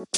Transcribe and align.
Hi 0.00 0.08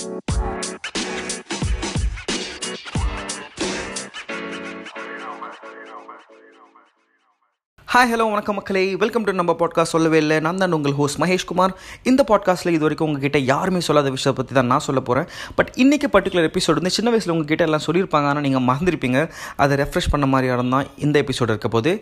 hello 8.11 8.27
வணக்கம் 8.33 8.57
மக்களே. 8.59 8.83
Welcome 8.95 9.25
to 9.25 9.33
நம்ம 9.33 9.53
பாட்காஸ்ட் 9.61 9.95
சொல்லவே 9.95 10.19
இல்லை. 10.23 10.41
நான் 10.41 10.57
தான் 10.57 10.73
உங்கள் 10.73 10.95
ஹோஸ்ட் 10.99 11.19
மகேஷ்குமார் 11.23 11.73
இந்த 12.11 12.25
பாட்காஸ்ட்டில் 12.29 12.75
இது 12.75 12.85
வரைக்கும் 12.87 13.09
உங்ககிட்ட 13.09 13.39
யாருமே 13.39 13.81
சொல்லாத 13.87 14.11
விஷயத்தை 14.17 14.37
பற்றி 14.39 14.55
தான் 14.59 14.71
நான் 14.73 14.85
சொல்ல 14.87 15.01
போகிறேன் 15.01 15.27
பட் 15.59 15.73
இன்றைக்கி 15.85 16.11
பர்டிகுலர் 16.15 16.49
எபிசோடு 16.51 16.81
வந்து 16.81 16.97
சின்ன 16.99 17.11
வயசில் 17.15 17.35
உங்ககிட்ட 17.35 17.65
எல்லாம் 17.69 17.87
சொல்லியிருப்பாங்க. 17.89 18.29
ஆனால் 18.33 18.47
நீங்கள் 18.49 18.67
மறந்துருப்பீங்க. 18.71 19.29
அதை 19.65 19.77
ரெஃப்ரெஷ் 19.85 20.13
பண்ண 20.15 20.27
மாதிரி 20.27 20.71
தான் 20.77 20.87
இந்த 20.97 21.19
எபிசோடு 21.25 21.51
இருக்க 21.55 21.69
போது. 21.69 21.93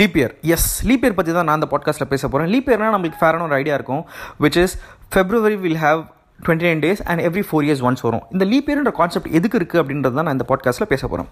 லீப்பியர் 0.00 0.34
எஸ் 0.56 0.70
லீப்பியர் 0.90 1.18
பற்றி 1.20 1.32
தான் 1.32 1.48
நான் 1.50 1.58
அந்த 1.60 1.70
பாட்காஸ்ட்டில் 1.74 2.12
பேச 2.12 2.28
போகிறேன் 2.28 2.52
லீப்பியர்னால் 2.56 2.94
நம்மளுக்கு 2.96 3.22
ஃபேரான 3.22 3.48
ஒரு 3.48 3.58
ஐடியா 3.62 3.74
இருக்கும் 3.80 4.04
which 4.44 4.60
is 4.64 4.76
February 5.14 5.58
will 5.64 5.82
have 5.86 6.02
twenty 6.44 6.66
nine 6.68 6.80
days 6.84 7.00
and 7.10 7.20
every 7.28 7.42
four 7.48 7.64
years 7.66 7.82
once 7.88 8.02
வரும். 8.06 8.22
இந்த 8.34 8.44
லீப் 8.50 8.68
இயர்ன்ற 8.70 8.90
கான்செப்ட் 8.98 9.28
எதுக்கு 9.38 9.56
இருக்குது 9.60 9.80
அப்படின்றது 9.82 10.16
தான் 10.18 10.26
நான் 10.28 10.36
இந்த 10.38 10.46
பாட்காஸ்ட்டில் 10.50 10.88
பேச 10.92 11.02
போகிறேன் 11.12 11.28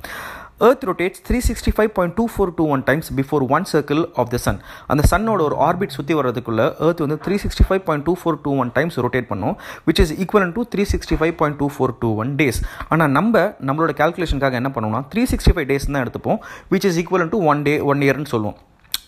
earth 0.67 0.85
rotates 0.89 1.23
three 1.27 1.39
sixty 1.49 1.73
five 1.77 1.91
point 1.97 2.15
two 2.19 2.25
four 2.35 2.53
two 2.59 2.65
one 2.75 2.83
times 2.89 3.09
before 3.21 3.45
one 3.57 3.67
circle 3.73 4.03
of 4.23 4.31
the 4.35 4.41
sun 4.47 4.59
அந்த 4.95 5.03
சன்னோட 5.13 5.43
ஒரு 5.49 5.57
ஆர்பிட் 5.69 5.95
சுற்றி 5.97 6.17
வர்றதுக்குள்ளே 6.21 6.67
ஏர்த் 6.89 7.03
வந்து 7.05 7.19
three 7.27 7.39
sixty 7.45 7.67
five 7.69 7.83
point 7.89 8.07
two 8.09 8.15
four 8.23 8.41
two 8.45 8.53
one 8.65 8.71
times 8.79 8.99
rotate 9.07 9.31
பண்ணும் 9.33 9.57
which 9.89 10.03
is 10.05 10.15
equal 10.25 10.53
to 10.59 10.65
three 10.75 10.85
sixty 10.93 11.19
five 11.23 11.35
point 11.43 11.59
two 11.63 11.69
four 11.77 11.95
two 12.05 12.11
one 12.25 12.33
days 12.43 12.61
ஆனால் 12.89 13.13
நம்ம 13.19 13.45
நம்மளோட 13.71 13.95
கேல்குலேஷனுக்காக 14.03 14.61
என்ன 14.63 14.73
பண்ணுவோம்னா 14.77 15.03
த்ரீ 15.15 15.25
சிக்ஸ்டி 15.33 15.55
ஃபைவ் 15.57 15.69
டேஸ் 15.73 15.91
தான் 15.93 16.05
எடுத்துப்போம் 16.07 16.41
which 16.75 16.87
is 16.91 17.01
equal 17.03 17.33
to 17.35 17.41
one 17.53 17.63
day 17.69 17.75
one 17.93 18.03
இயர்னு 18.09 18.33
சொல்லுவோம். 18.35 18.59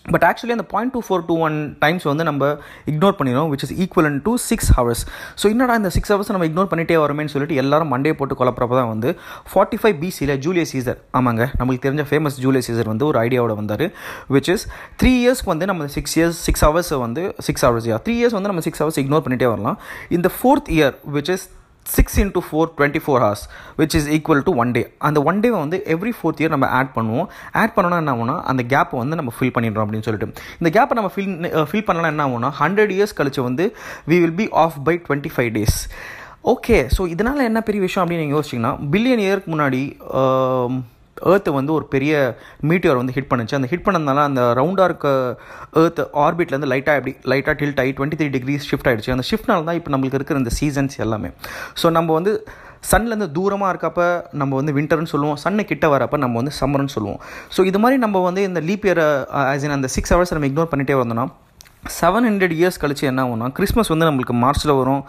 but 0.05 0.25
actually 0.27 0.55
அந்த 0.55 0.65
point 0.73 0.93
two 0.93 0.99
four 1.07 1.23
two 1.29 1.35
one 1.47 1.55
times 1.79 2.05
வந்து 2.09 2.23
நம்ம 2.23 2.49
இக்னோர் 2.91 3.17
பண்ணிடுறோம் 3.17 3.49
which 3.53 3.65
is 3.65 3.73
equal 3.83 4.19
to 4.27 4.33
six 4.45 4.71
hours 4.77 5.01
so 5.41 5.45
என்னடா 5.49 5.75
இந்த 5.75 5.89
சிக்ஸ் 5.95 6.11
ஹவர்ஸ் 6.13 6.31
நம்ம 6.35 6.47
இக்னோர் 6.49 6.69
பண்ணிட்டே 6.71 6.97
வரமேன்னு 7.03 7.33
சொல்லிட்டு 7.33 7.55
எல்லாரும் 7.55 7.91
மண்டே 7.93 8.13
போட்டு 8.13 8.35
குழப்பறப்ப 8.35 8.77
தான் 8.79 8.91
வந்து 8.93 9.11
ஃபார்ட்டி 9.51 9.79
ஃபைவ் 9.81 9.97
பிசியில் 10.03 10.35
ஜூலியஸ் 10.45 10.73
சீசர் 10.75 10.99
ஆமாங்க 11.13 11.45
நம்மளுக்கு 11.59 11.85
தெரிஞ்ச 11.87 12.05
ஃபேமஸ் 12.11 12.39
ஜூலியஸ் 12.39 12.69
சீசர் 12.71 12.91
வந்து 12.93 13.05
ஒரு 13.05 13.19
ஐடியாவோட 13.25 13.55
வந்தார் 13.55 13.85
விச் 14.29 14.51
இஸ் 14.55 14.65
த்ரீ 15.01 15.13
இயர்ஸ்க்கு 15.23 15.53
வந்து 15.53 15.65
நம்ம 15.65 15.87
சிக்ஸ் 15.97 16.15
இயர்ஸ் 16.19 16.39
சிக்ஸ் 16.47 16.65
ஹவர்ஸ் 16.65 16.93
வந்து 17.05 17.25
சிக்ஸ் 17.39 17.65
ஹவர்ஸ் 17.65 17.89
யா 17.91 17.99
த்ரீ 18.07 18.15
இயர்ஸ் 18.21 18.37
வந்து 18.39 18.51
நம்ம 18.53 18.63
சிக்ஸ் 18.69 18.83
ஹவர்ஸ் 18.83 18.99
இக்னோர் 19.03 19.25
பண்ணிட்டே 19.27 19.49
வரலாம். 19.53 19.77
இந்த 20.09 20.31
fourth 20.37 20.69
year 20.77 20.95
which 21.13 21.31
is 21.35 21.45
six 21.95 22.17
into 22.23 22.41
four 22.47 22.69
twenty 22.77 23.01
four 23.05 23.21
hours 23.23 23.43
which 23.79 23.95
is 23.99 24.07
equal 24.17 24.43
to 24.47 24.51
one 24.63 24.71
day 24.77 24.83
அந்த 25.07 25.19
ஒன் 25.29 25.41
டேவை 25.43 25.57
வந்து 25.63 25.77
எவ்ரி 25.95 26.13
ஃபோர்த் 26.17 26.41
இயர் 26.41 26.53
நம்ம 26.55 26.67
ஆட் 26.79 26.91
பண்ணுவோம். 26.97 27.27
ஆட் 27.61 27.73
பண்ணோன்னா 27.75 27.99
என்ன 28.03 28.13
ஆகும்னா 28.15 28.35
அந்த 28.51 28.63
கேப்பை 28.73 28.97
வந்து 29.03 29.19
நம்ம 29.19 29.33
ஃபில் 29.37 29.53
பண்ணிடுறோம் 29.55 29.85
அப்படின்னு 29.85 30.07
சொல்லிட்டு. 30.07 30.29
இந்த 30.61 30.71
கேப்பை 30.77 30.97
நம்ம 30.99 31.11
ஃபில் 31.15 31.31
ஃபில் 31.71 31.87
பண்ணலாம் 31.89 32.11
என்ன 32.13 32.25
ஆகும்னா 32.27 32.51
ஹண்ட்ரட் 32.61 32.93
இயர்ஸ் 32.97 33.17
கழிச்சு 33.19 33.41
வந்து 33.49 33.65
we 34.11 34.19
will 34.23 34.37
be 34.41 34.47
off 34.65 34.77
by 34.89 34.95
twenty 35.07 35.31
five 35.37 35.51
days 35.57 35.79
okay 36.53 36.77
so 36.97 37.01
இதனால் 37.13 37.47
என்ன 37.49 37.61
பெரிய 37.69 37.81
விஷயம் 37.87 38.03
அப்படின்னு 38.03 38.25
நீங்கள் 38.25 38.39
யோசிச்சிங்கன்னா 38.39 38.73
பில்லியன் 38.93 39.23
இயருக்கு 39.25 39.49
முன்னாடி 39.55 39.81
ஏர்த்து 41.31 41.55
வந்து 41.57 41.71
ஒரு 41.77 41.85
பெரிய 41.95 42.13
மீட்டியர் 42.69 42.99
வந்து 43.01 43.15
ஹிட் 43.17 43.29
பண்ணுச்சு. 43.31 43.57
அந்த 43.59 43.69
ஹிட் 43.71 43.85
பண்ணதுனால 43.87 44.23
அந்த 44.29 44.41
ரவுண்டாக 44.59 44.89
இருக்க 44.89 45.07
ஏர்த் 45.83 46.01
ஆர்பிட்லேருந்து 46.25 46.71
லைட்டாக 46.73 46.99
எப்படி 46.99 47.13
லைட்டாக 47.33 47.55
டில்ட் 47.61 47.81
ஆகி 47.83 47.93
டுவெண்ட்டி 47.97 48.19
த்ரீ 48.21 48.29
டிகிரிஸ் 48.35 48.69
ஷிஃப்ட் 48.71 48.89
ஆகிடுச்சு 48.91 49.15
அந்த 49.15 49.25
ஷிஃப்ட்னால 49.31 49.67
தான் 49.69 49.79
இப்போ 49.79 49.91
நம்மளுக்கு 49.95 50.19
இருக்கிற 50.19 50.39
இந்த 50.43 50.53
சீசன்ஸ் 50.59 50.97
எல்லாமே. 51.07 51.31
ஸோ 51.81 51.89
நம்ம 51.97 52.09
வந்து 52.19 52.33
சன்லேருந்து 52.91 53.27
தூரமாக 53.37 53.69
இருக்கப்ப 53.73 54.01
நம்ம 54.41 54.51
வந்து 54.59 54.73
வின்டர்னு 54.75 55.11
சொல்லுவோம். 55.13 55.39
சன்னு 55.43 55.63
கிட்ட 55.71 55.85
வரப்போ 55.93 56.17
நம்ம 56.23 56.35
வந்து 56.41 56.53
சம்மர்னு 56.59 56.93
சொல்லுவோம். 56.95 57.19
ஸோ 57.55 57.63
இது 57.69 57.79
மாதிரி 57.83 57.97
நம்ம 58.05 58.21
வந்து 58.27 58.41
இந்த 58.49 58.59
லீப் 58.67 58.85
இயர் 58.87 59.01
ஆஸ் 59.51 59.65
இன் 59.67 59.75
அந்த 59.77 59.89
சிக்ஸ் 59.95 60.13
ஹவர்ஸ் 60.13 60.33
நம்ம 60.35 60.49
இக்னோர் 60.51 60.71
பண்ணிகிட்டே 60.73 60.97
வந்தோம்னா 61.01 61.25
செவன் 61.97 62.27
ஹண்ட்ரட் 62.29 62.55
இயர்ஸ் 62.59 62.79
கழிச்சு 62.83 63.05
என்ன 63.09 63.23
ஆகும்னா 63.25 63.47
கிறிஸ்மஸ் 63.57 63.91
வந்து 63.93 64.07
நம்மளுக்கு 64.09 64.35
மார்ச்சில் 64.43 64.77
வரும். 64.81 65.03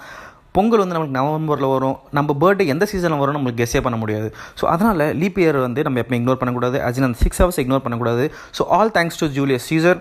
பொங்கல் 0.59 0.83
வந்து 0.83 0.95
நம்மளுக்கு 0.97 1.19
நவம்பரில் 1.19 1.71
வரும். 1.75 1.97
நம்ம 2.19 2.37
பர்த்டே 2.43 2.65
எந்த 2.75 2.85
சீசனில் 2.93 3.21
வரும் 3.23 3.37
நம்மளுக்கு 3.39 3.61
கெஸ்ஸே 3.63 3.83
பண்ண 3.87 3.97
முடியாது. 4.03 4.29
ஸோ 4.61 4.65
அதனால் 4.75 5.03
லீப் 5.21 5.39
இயர் 5.43 5.59
வந்து 5.67 5.81
நம்ம 5.87 6.01
எப்போ 6.03 6.15
இக்னோர் 6.19 6.39
பண்ணக்கூடாது. 6.41 6.77
அஜின் 6.87 7.07
அந்த 7.09 7.19
சிக்ஸ் 7.25 7.41
ஹவர்ஸ் 7.43 7.61
இக்னோர் 7.63 7.83
பண்ணக்கூடாது. 7.85 8.25
So 8.59 8.65
all 8.77 8.93
thanks 8.97 9.19
to 9.23 9.27
Julius 9.37 9.67
Caesar 9.71 9.99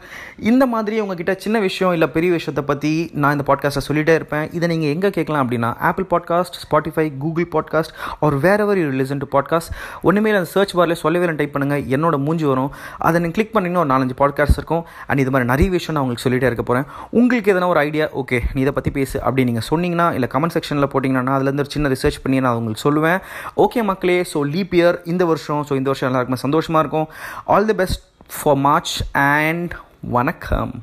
இந்த 0.52 0.64
மாதிரி 0.74 0.96
உங்ககிட்ட 1.04 1.34
சின்ன 1.44 1.58
விஷயம் 1.68 1.94
இல்லை 1.98 2.08
பெரிய 2.16 2.32
விஷயத்தை 2.38 2.64
பற்றி 2.72 2.94
நான் 3.24 3.36
இந்த 3.38 3.46
பாட்காஸ்ட்டை 3.50 3.84
சொல்லிகிட்டே 3.90 4.16
இருப்பேன். 4.20 4.46
இதை 4.58 4.70
நீங்கள் 4.74 4.92
எங்கே 4.96 5.12
கேட்கலாம் 5.18 5.44
அப்படின்னா 5.46 5.72
Apple 5.90 6.08
Podcast 6.14 6.58
Spotify 6.64 7.06
Google 7.24 7.48
Podcast 7.56 7.94
ஒரு 8.28 8.36
wherever 8.68 8.82
you 8.84 8.88
listen 9.02 9.22
to 9.24 9.30
podcast 9.36 9.72
ஒன்றுமே 10.08 10.36
அந்த 10.40 10.50
சர்ச் 10.56 10.76
பாரில் 10.80 11.00
சொல்லவே 11.04 11.32
டைப் 11.42 11.54
பண்ணுங்கள் 11.56 11.84
என்னோட 11.96 12.16
மூஞ்சி 12.26 12.46
வரும். 12.52 12.72
அதை 13.08 13.16
நீங்கள் 13.24 13.38
கிளிக் 13.38 13.54
பண்ணிங்கன்னா 13.56 13.84
ஒரு 13.86 13.92
நாலஞ்சு 13.94 14.18
பாட்காஸ்ட் 14.24 14.58
இருக்கும். 14.60 14.84
அண்ட் 15.10 15.22
இது 15.24 15.32
மாதிரி 15.34 15.50
நிறைய 15.54 15.68
விஷயம் 15.78 15.96
நான் 15.96 16.04
உங்களுக்கு 16.06 16.26
சொல்லிகிட்டே 16.26 16.50
இருக்க 16.52 16.66
போகிறேன் 16.70 16.88
உங்களுக்கு 17.20 17.52
எதனா 17.54 17.70
ஒரு 17.74 17.82
ஐடியா 17.88 18.08
ஓகே 18.22 18.40
நீ 18.54 18.62
இதை 18.66 18.76
பற்றி 18.78 18.94
பேசு 19.00 19.16
அப்படி 19.26 19.44
நீங்கள் 19.52 19.68
சொன்னீங்கன்னா 19.72 20.08
இல்லை 20.18 20.30
கமெண்ட் 20.48 20.58
செக்ஷனில் 20.58 20.90
போட்டிங்கன்னா 20.94 21.36
அதுலேருந்து 21.38 21.64
ஒரு 21.66 21.74
சின்ன 21.76 21.90
ரிசர்ச் 21.96 22.20
பண்ணி 22.24 22.40
நான் 22.46 22.58
உங்களுக்கு 22.60 22.86
சொல்லுவேன். 22.88 23.20
ஓகே 23.66 23.82
மக்களே 23.92 24.20
ஸோ 24.34 24.40
லீப் 24.56 24.76
இயர் 24.80 24.98
இந்த 25.14 25.26
வருஷம் 25.32 25.64
ஸோ 25.70 25.76
இந்த 25.80 25.90
வருஷம் 25.92 26.10
எல்லாருக்குமே 26.10 26.44
சந்தோஷமாக 26.46 26.84
இருக்கும். 26.86 27.08
All 27.56 27.70
the 27.72 27.78
best 27.82 28.04
for 28.38 28.60
March 28.68 28.96
and 29.28 29.74
வணக்கம். 30.18 30.74